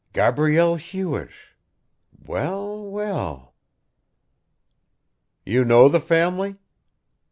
"Gabrielle 0.13 0.77
Hewish... 0.77 1.53
Well, 2.25 2.85
well." 2.89 3.53
"You 5.45 5.63
know 5.63 5.87
the 5.89 5.99
family?" 5.99 6.55